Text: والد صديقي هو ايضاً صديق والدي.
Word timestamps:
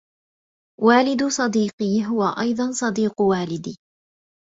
والد 0.81 1.27
صديقي 1.27 2.05
هو 2.05 2.23
ايضاً 2.23 2.71
صديق 2.71 3.21
والدي. 3.21 3.77